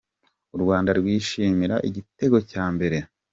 [0.55, 2.97] U Rwanda rwishimira igitego cya mbere